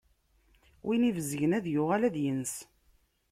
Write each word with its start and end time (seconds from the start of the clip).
Win 0.85 1.07
ibezgen, 1.09 1.51
ad 1.57 1.65
yuɣal 1.73 2.03
ad 2.07 2.15
yens. 2.23 2.53